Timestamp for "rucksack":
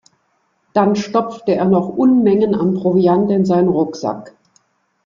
3.69-4.33